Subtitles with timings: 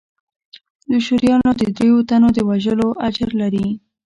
[0.89, 3.67] د شورويانو د درېو تنو د وژلو اجر لري.